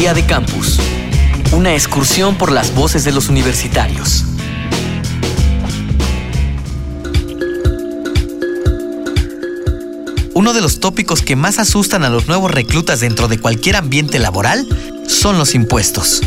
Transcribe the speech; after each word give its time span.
Día 0.00 0.14
de 0.14 0.24
Campus. 0.24 0.78
Una 1.52 1.74
excursión 1.74 2.38
por 2.38 2.50
las 2.50 2.74
voces 2.74 3.04
de 3.04 3.12
los 3.12 3.28
universitarios. 3.28 4.24
Uno 10.32 10.54
de 10.54 10.62
los 10.62 10.80
tópicos 10.80 11.20
que 11.20 11.36
más 11.36 11.58
asustan 11.58 12.02
a 12.02 12.08
los 12.08 12.28
nuevos 12.28 12.50
reclutas 12.50 13.00
dentro 13.00 13.28
de 13.28 13.38
cualquier 13.38 13.76
ambiente 13.76 14.18
laboral 14.18 14.66
son 15.06 15.36
los 15.36 15.54
impuestos. 15.54 16.22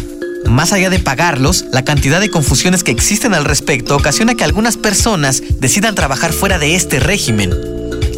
Más 0.45 0.71
allá 0.71 0.91
de 0.91 0.99
pagarlos, 0.99 1.65
la 1.71 1.83
cantidad 1.83 2.19
de 2.19 2.29
confusiones 2.29 2.83
que 2.83 2.91
existen 2.91 3.33
al 3.33 3.43
respecto 3.43 3.95
ocasiona 3.95 4.35
que 4.35 4.43
algunas 4.43 4.77
personas 4.77 5.41
decidan 5.59 5.95
trabajar 5.95 6.31
fuera 6.31 6.59
de 6.59 6.75
este 6.75 6.99
régimen. 6.99 7.51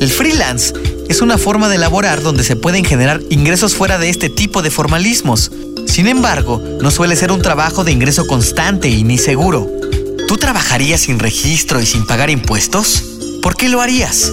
El 0.02 0.10
freelance 0.10 0.74
es 1.08 1.22
una 1.22 1.38
forma 1.38 1.70
de 1.70 1.78
laborar 1.78 2.22
donde 2.22 2.44
se 2.44 2.56
pueden 2.56 2.84
generar 2.84 3.22
ingresos 3.30 3.76
fuera 3.76 3.98
de 3.98 4.10
este 4.10 4.30
tipo 4.30 4.62
de 4.62 4.72
formalismos. 4.72 5.52
Sin 5.88 6.08
embargo, 6.08 6.62
no 6.82 6.92
suele 6.92 7.16
ser 7.16 7.32
un 7.32 7.42
trabajo 7.42 7.84
de 7.84 7.92
ingreso 7.92 8.26
constante 8.28 8.90
y 8.90 9.04
ni 9.04 9.18
seguro. 9.18 9.70
¿Tú 10.28 10.38
trabajarías 10.38 11.02
sin 11.02 11.20
registro 11.20 11.80
y 11.80 11.86
sin 11.86 12.06
pagar 12.06 12.30
impuestos? 12.30 13.04
¿Por 13.42 13.56
qué 13.56 13.70
lo 13.70 13.82
harías? 13.82 14.32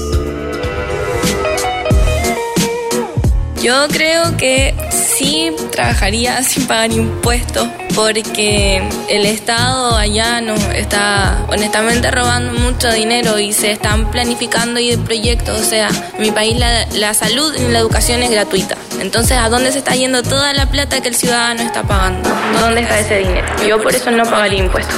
Yo 3.62 3.86
creo 3.86 4.36
que 4.36 4.74
sí 4.90 5.52
trabajaría 5.70 6.42
sin 6.42 6.66
pagar 6.66 6.90
impuestos 6.90 7.68
porque 7.94 8.82
el 9.08 9.24
Estado 9.24 9.94
allá 9.96 10.40
nos 10.40 10.58
está 10.74 11.46
honestamente 11.48 12.10
robando 12.10 12.54
mucho 12.54 12.90
dinero 12.92 13.38
y 13.38 13.52
se 13.52 13.70
están 13.70 14.10
planificando 14.10 14.80
y 14.80 14.96
proyectos. 14.96 15.60
O 15.60 15.64
sea, 15.64 15.90
en 16.14 16.22
mi 16.22 16.32
país 16.32 16.58
la, 16.58 16.86
la 16.86 17.14
salud 17.14 17.54
y 17.54 17.70
la 17.70 17.78
educación 17.78 18.24
es 18.24 18.32
gratuita. 18.32 18.76
Entonces, 19.00 19.38
¿a 19.38 19.48
dónde 19.48 19.70
se 19.70 19.78
está 19.78 19.94
yendo 19.94 20.24
toda 20.24 20.52
la 20.54 20.68
plata 20.68 21.00
que 21.00 21.10
el 21.10 21.14
ciudadano 21.14 21.62
está 21.62 21.84
pagando? 21.84 22.28
¿Dónde 22.58 22.80
está 22.80 22.98
ese 22.98 23.18
dinero? 23.18 23.46
Yo 23.64 23.80
por 23.80 23.94
eso 23.94 24.10
no 24.10 24.24
pagaría 24.24 24.58
impuestos. 24.58 24.96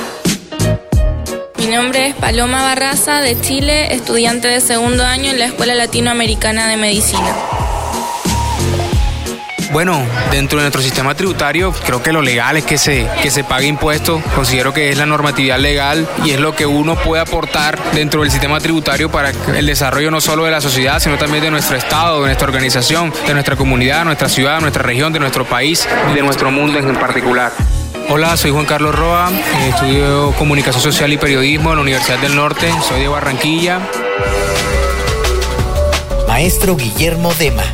Mi 1.59 1.67
nombre 1.67 2.09
es 2.09 2.15
Paloma 2.15 2.63
Barraza 2.63 3.21
de 3.21 3.39
Chile, 3.39 3.95
estudiante 3.95 4.49
de 4.49 4.63
segundo 4.63 5.05
año 5.05 5.31
en 5.31 5.39
la 5.39 5.47
Escuela 5.47 5.75
Latinoamericana 5.75 6.69
de 6.69 6.79
Medicina. 6.79 7.37
Bueno, 9.75 10.07
dentro 10.31 10.59
de 10.59 10.63
nuestro 10.63 10.81
sistema 10.81 11.17
tributario, 11.17 11.73
creo 11.85 12.01
que 12.01 12.13
lo 12.13 12.23
legal 12.23 12.57
es 12.57 12.65
que 12.65 12.79
se, 12.79 13.09
que 13.21 13.29
se 13.29 13.43
pague 13.43 13.67
impuestos. 13.67 14.23
Considero 14.37 14.73
que 14.73 14.91
es 14.91 14.97
la 14.97 15.05
normatividad 15.05 15.59
legal 15.59 16.07
y 16.25 16.31
es 16.31 16.39
lo 16.39 16.55
que 16.55 16.65
uno 16.65 16.95
puede 16.95 17.21
aportar 17.21 17.77
dentro 17.93 18.21
del 18.21 18.31
sistema 18.31 18.61
tributario 18.61 19.11
para 19.11 19.31
el 19.31 19.67
desarrollo 19.67 20.13
no 20.13 20.21
solo 20.21 20.45
de 20.45 20.53
la 20.53 20.61
sociedad, 20.61 21.01
sino 21.01 21.19
también 21.19 21.43
de 21.43 21.51
nuestro 21.51 21.77
Estado, 21.77 22.21
de 22.21 22.27
nuestra 22.27 22.47
organización, 22.47 23.13
de 23.27 23.35
nuestra 23.35 23.57
comunidad, 23.57 23.99
de 23.99 24.05
nuestra 24.05 24.29
ciudad, 24.29 24.55
de 24.55 24.61
nuestra 24.61 24.85
región, 24.85 25.13
de 25.13 25.19
nuestro 25.19 25.45
país 25.45 25.89
y 26.09 26.15
de 26.15 26.23
nuestro 26.23 26.53
mundo 26.53 26.79
en 26.79 26.95
particular. 26.95 27.51
Hola, 28.09 28.37
soy 28.37 28.53
Juan 28.53 28.67
Carlos 28.67 28.95
Roa, 28.95 29.29
eh, 29.33 29.71
estudio 29.71 30.33
Comunicación 30.39 30.85
Social 30.85 31.13
y 31.13 31.17
Periodismo 31.17 31.71
en 31.71 31.77
la 31.79 31.83
Universidad 31.83 32.21
del 32.21 32.37
Norte, 32.37 32.73
soy 32.89 33.01
de 33.01 33.09
Barranquilla. 33.09 33.81
Maestro 36.29 36.77
Guillermo 36.77 37.35
Dema 37.35 37.65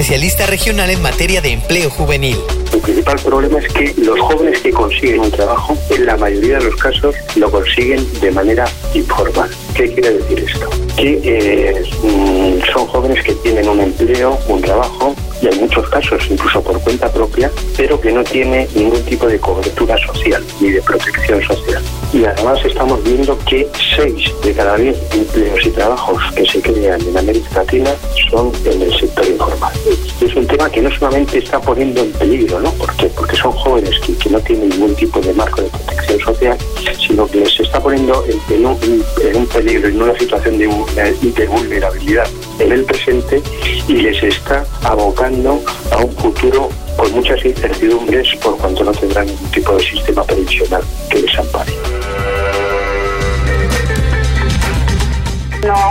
especialista 0.00 0.46
regional 0.46 0.88
en 0.88 1.02
materia 1.02 1.42
de 1.42 1.52
empleo 1.52 1.90
juvenil. 1.90 2.38
El 2.72 2.80
principal 2.80 3.18
problema 3.18 3.58
es 3.58 3.70
que 3.70 3.94
los 3.98 4.18
jóvenes 4.18 4.58
que 4.60 4.70
consiguen 4.70 5.20
un 5.20 5.30
trabajo, 5.30 5.76
en 5.90 6.06
la 6.06 6.16
mayoría 6.16 6.56
de 6.56 6.64
los 6.64 6.76
casos, 6.76 7.14
lo 7.36 7.50
consiguen 7.50 8.02
de 8.22 8.30
manera 8.30 8.64
informal. 8.94 9.50
¿Qué 9.74 9.92
quiere 9.92 10.14
decir 10.14 10.38
esto? 10.38 10.70
Que 10.96 11.20
eh, 11.22 11.82
mm, 12.02 12.72
son 12.72 12.86
jóvenes 12.86 13.22
que 13.22 13.34
tienen 13.34 13.68
un 13.68 13.78
empleo, 13.78 14.38
un 14.48 14.62
trabajo, 14.62 15.14
y 15.42 15.48
en 15.48 15.60
muchos 15.60 15.86
casos 15.90 16.22
incluso 16.30 16.62
por 16.62 16.80
cuenta 16.80 17.12
propia, 17.12 17.50
pero 17.76 18.00
que 18.00 18.10
no 18.10 18.24
tiene 18.24 18.68
ningún 18.74 19.02
tipo 19.04 19.26
de 19.26 19.38
cobertura 19.38 19.98
social 19.98 20.42
ni 20.60 20.70
de 20.70 20.80
protección 20.80 21.42
social. 21.42 21.82
Y 22.12 22.24
además 22.24 22.58
estamos 22.64 23.02
viendo 23.04 23.38
que 23.46 23.68
6 23.96 24.34
de 24.42 24.52
cada 24.52 24.76
10 24.76 24.96
empleos 25.14 25.64
y 25.64 25.70
trabajos 25.70 26.20
que 26.34 26.44
se 26.44 26.60
crean 26.60 27.00
en 27.02 27.16
América 27.16 27.48
Latina 27.54 27.90
son 28.30 28.50
en 28.64 28.82
el 28.82 28.92
sector 28.98 29.26
informal. 29.26 29.72
Es 30.20 30.34
un 30.34 30.46
tema 30.46 30.68
que 30.70 30.82
no 30.82 30.90
solamente 30.90 31.38
está 31.38 31.60
poniendo 31.60 32.02
en 32.02 32.10
peligro, 32.12 32.58
¿no? 32.60 32.72
¿Por 32.72 32.90
Porque 33.14 33.36
son 33.36 33.52
jóvenes 33.52 33.98
que, 34.00 34.16
que 34.16 34.28
no 34.28 34.40
tienen 34.40 34.70
ningún 34.70 34.94
tipo 34.96 35.20
de 35.20 35.32
marco 35.34 35.62
de 35.62 35.68
protección 35.68 36.20
social, 36.20 36.58
sino 37.06 37.26
que 37.28 37.46
se 37.46 37.62
está 37.62 37.80
poniendo 37.80 38.24
en, 38.48 38.66
un, 38.66 39.04
en 39.22 39.36
un 39.36 39.46
peligro, 39.46 39.88
en 39.88 40.02
una 40.02 40.18
situación 40.18 40.58
de, 40.58 40.66
de 40.66 41.46
vulnerabilidad 41.46 42.26
en 42.58 42.72
el 42.72 42.84
presente 42.84 43.40
y 43.88 43.94
les 43.94 44.22
está 44.22 44.64
abocando 44.82 45.62
a 45.92 45.98
un 45.98 46.12
futuro 46.16 46.68
con 46.96 47.12
muchas 47.12 47.44
incertidumbres 47.44 48.28
por 48.42 48.56
cuanto 48.58 48.84
no 48.84 48.92
tendrán 48.92 49.26
ningún 49.26 49.50
tipo 49.50 49.74
de 49.74 49.82
sistema 49.82 50.24
previsional 50.24 50.82
que 51.08 51.22
les 51.22 51.38
ampare. 51.38 51.89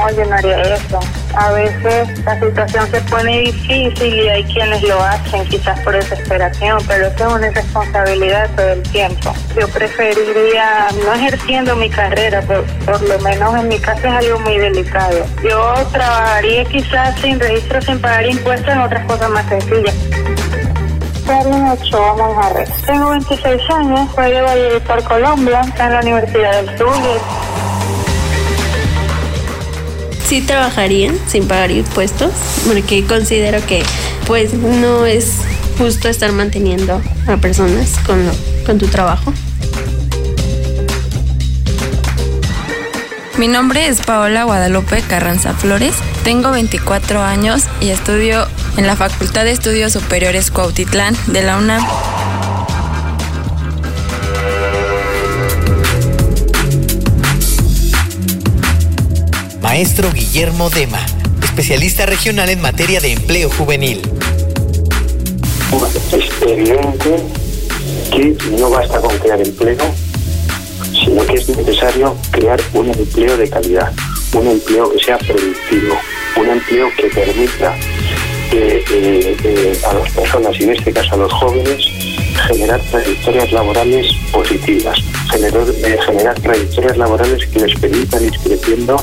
Haría 0.09 0.61
eso. 0.61 0.99
A 1.35 1.51
veces 1.51 2.19
la 2.25 2.39
situación 2.39 2.89
se 2.89 2.99
pone 3.01 3.41
difícil 3.41 4.13
y 4.13 4.27
hay 4.27 4.43
quienes 4.45 4.81
lo 4.81 4.99
hacen 5.03 5.45
quizás 5.45 5.79
por 5.81 5.93
desesperación, 5.93 6.79
pero 6.87 7.07
eso 7.07 7.27
es 7.27 7.33
una 7.33 7.49
responsabilidad 7.51 8.49
todo 8.55 8.69
el 8.69 8.81
tiempo. 8.83 9.31
Yo 9.59 9.67
preferiría, 9.67 10.87
no 11.05 11.13
ejerciendo 11.13 11.75
mi 11.75 11.89
carrera, 11.91 12.41
pero 12.47 12.63
por 12.85 13.01
lo 13.03 13.19
menos 13.19 13.55
en 13.55 13.67
mi 13.67 13.77
caso 13.77 14.07
es 14.07 14.13
algo 14.13 14.39
muy 14.39 14.57
delicado. 14.57 15.23
Yo 15.47 15.75
trabajaría 15.91 16.65
quizás 16.65 17.19
sin 17.19 17.39
registro, 17.39 17.79
sin 17.81 18.01
pagar 18.01 18.25
impuestos 18.25 18.69
en 18.73 18.79
otras 18.79 19.05
cosas 19.05 19.29
más 19.29 19.47
sencillas. 19.47 19.95
Ochoa. 21.29 22.65
Tengo 22.87 23.11
26 23.11 23.61
años, 23.69 24.09
soy 24.15 24.31
de 24.31 24.41
Valledupar, 24.41 25.03
Colombia, 25.03 25.61
en 25.79 25.93
la 25.93 25.99
Universidad 25.99 26.63
del 26.63 26.77
Sur 26.77 26.89
sí 30.29 30.41
trabajarían 30.41 31.17
sin 31.27 31.47
pagar 31.47 31.71
impuestos, 31.71 32.31
porque 32.67 33.03
considero 33.03 33.65
que 33.65 33.81
pues 34.27 34.53
no 34.53 35.07
es 35.07 35.37
justo 35.79 36.07
estar 36.07 36.31
manteniendo 36.33 37.01
a 37.25 37.37
personas 37.37 37.95
con, 38.05 38.23
con 38.63 38.77
tu 38.77 38.87
trabajo. 38.87 39.33
Mi 43.39 43.47
nombre 43.47 43.87
es 43.87 44.01
Paola 44.01 44.43
Guadalupe 44.43 45.01
Carranza 45.01 45.55
Flores, 45.55 45.95
tengo 46.23 46.51
24 46.51 47.23
años 47.23 47.63
y 47.81 47.89
estudio 47.89 48.45
en 48.77 48.85
la 48.85 48.95
Facultad 48.95 49.45
de 49.45 49.51
Estudios 49.51 49.93
Superiores 49.93 50.51
Cuautitlán 50.51 51.15
de 51.25 51.41
la 51.41 51.57
UNAM. 51.57 51.83
Guillermo 59.79 60.69
Dema, 60.69 60.99
especialista 61.41 62.05
regional 62.05 62.49
en 62.49 62.59
materia 62.59 62.99
de 62.99 63.13
empleo 63.13 63.49
juvenil. 63.49 64.01
Es 66.11 66.29
evidente 66.45 67.23
que 68.11 68.35
no 68.59 68.69
basta 68.69 68.99
con 68.99 69.17
crear 69.19 69.39
empleo, 69.39 69.77
sino 70.91 71.25
que 71.25 71.35
es 71.35 71.47
necesario 71.47 72.13
crear 72.31 72.59
un 72.73 72.89
empleo 72.89 73.37
de 73.37 73.49
calidad, 73.49 73.93
un 74.33 74.47
empleo 74.47 74.91
que 74.91 75.01
sea 75.01 75.17
productivo, 75.17 75.97
un 76.35 76.49
empleo 76.49 76.89
que 76.97 77.03
permita 77.03 77.73
eh, 78.51 78.83
eh, 78.91 79.79
a 79.89 79.93
las 79.93 80.11
personas, 80.11 80.59
y 80.59 80.63
en 80.63 80.71
este 80.71 80.91
caso 80.91 81.13
a 81.13 81.17
los 81.19 81.31
jóvenes, 81.31 81.87
generar 82.49 82.81
trayectorias 82.91 83.51
laborales 83.51 84.07
positivas, 84.31 84.97
generar, 85.31 85.63
eh, 85.83 85.99
generar 86.05 86.39
trayectorias 86.39 86.97
laborales 86.97 87.45
que 87.47 87.59
les 87.59 87.79
permitan 87.79 88.25
ir 88.25 88.37
creciendo 88.39 88.97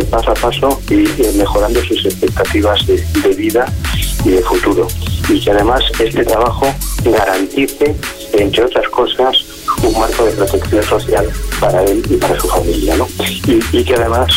paso 0.00 0.30
a 0.30 0.34
paso 0.34 0.80
y 0.90 1.04
mejorando 1.36 1.82
sus 1.84 2.04
expectativas 2.06 2.86
de, 2.86 3.34
vida 3.34 3.66
y 4.24 4.30
de 4.30 4.42
futuro. 4.42 4.88
Y 5.28 5.40
que 5.40 5.50
además 5.50 5.82
este 5.98 6.24
trabajo 6.24 6.72
garantice, 7.04 7.94
entre 8.32 8.64
otras 8.64 8.88
cosas, 8.88 9.36
un 9.82 9.98
marco 9.98 10.24
de 10.24 10.32
protección 10.32 10.82
social 10.84 11.28
para 11.60 11.82
él 11.84 12.02
y 12.08 12.16
para 12.16 12.38
su 12.40 12.48
familia. 12.48 12.96
¿no? 12.96 13.08
Y, 13.46 13.84
que 13.84 13.94
además 13.94 14.32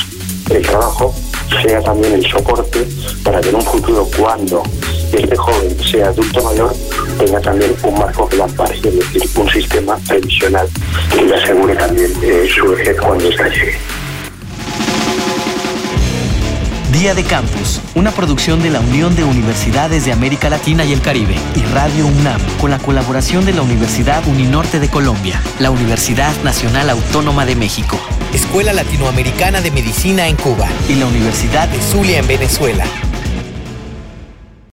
el 0.50 0.62
trabajo 0.62 1.13
sea 1.62 1.81
también 1.81 2.13
el 2.13 2.30
soporte 2.30 2.86
para 3.24 3.39
que 3.41 3.50
en 3.50 3.56
un 3.56 3.62
futuro, 3.62 4.07
cuando 4.18 4.63
este 5.13 5.36
joven 5.36 5.77
sea 5.83 6.07
adulto 6.07 6.44
mayor, 6.44 6.74
tenga 7.18 7.40
también 7.40 7.75
un 7.84 7.98
marco 7.98 8.28
que 8.28 8.38
le 8.38 8.44
ampare, 8.44 8.75
es 8.75 8.81
decir, 8.81 9.24
un 9.36 9.50
sistema 9.50 9.98
previsional 10.07 10.68
que 11.12 11.22
le 11.22 11.36
asegure 11.36 11.75
también 11.75 12.12
eh, 12.22 12.48
su 12.54 12.68
vejez 12.68 13.00
cuando 13.00 13.31
se 13.31 13.50
llegue. 13.50 13.78
Día 16.92 17.13
de 17.13 17.24
Campus, 17.24 17.81
una 17.94 18.12
producción 18.12 18.63
de 18.63 18.69
la 18.69 18.80
Unión 18.80 19.18
de 19.18 19.25
Universidades 19.25 20.06
de 20.06 20.13
América 20.13 20.50
Latina 20.50 20.86
y 20.86 20.94
el 20.94 21.02
Caribe 21.02 21.36
y 21.54 21.62
Radio 21.74 22.07
UNAM, 22.07 22.40
con 22.62 22.72
la 22.72 22.80
colaboración 22.80 23.46
de 23.46 23.51
la 23.51 23.63
Universidad 23.63 24.25
Uninorte 24.25 24.80
de 24.80 24.88
Colombia, 24.88 25.42
la 25.60 25.72
Universidad 25.72 26.34
Nacional 26.44 26.90
Autónoma 26.90 27.46
de 27.46 27.58
México, 27.58 28.00
Escuela 28.34 28.72
Latinoamericana 28.72 29.60
de 29.60 29.72
Medicina 29.72 30.30
en 30.30 30.38
Cuba 30.38 30.69
y 30.88 30.96
la 30.96 31.08
Universidad 31.08 31.68
de 31.68 31.81
Zulia 31.81 32.19
en 32.19 32.28
Venezuela. 32.28 32.86